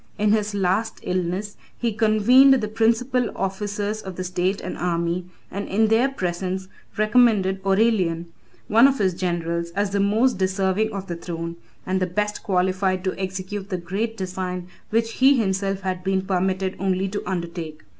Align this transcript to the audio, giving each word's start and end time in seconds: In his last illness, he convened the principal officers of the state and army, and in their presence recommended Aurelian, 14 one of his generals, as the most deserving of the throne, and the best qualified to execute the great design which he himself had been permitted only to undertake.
In 0.17 0.31
his 0.31 0.55
last 0.55 0.99
illness, 1.03 1.57
he 1.77 1.93
convened 1.93 2.55
the 2.55 2.67
principal 2.67 3.29
officers 3.37 4.01
of 4.01 4.15
the 4.15 4.23
state 4.23 4.59
and 4.59 4.75
army, 4.75 5.27
and 5.51 5.67
in 5.67 5.89
their 5.89 6.09
presence 6.09 6.67
recommended 6.97 7.61
Aurelian, 7.63 8.23
14 8.67 8.67
one 8.67 8.87
of 8.87 8.97
his 8.97 9.13
generals, 9.13 9.69
as 9.75 9.91
the 9.91 9.99
most 9.99 10.39
deserving 10.39 10.91
of 10.91 11.05
the 11.05 11.15
throne, 11.15 11.55
and 11.85 11.99
the 12.01 12.07
best 12.07 12.41
qualified 12.41 13.03
to 13.03 13.19
execute 13.21 13.69
the 13.69 13.77
great 13.77 14.17
design 14.17 14.69
which 14.89 15.11
he 15.11 15.37
himself 15.37 15.81
had 15.81 16.03
been 16.03 16.23
permitted 16.23 16.77
only 16.79 17.07
to 17.07 17.21
undertake. 17.29 17.83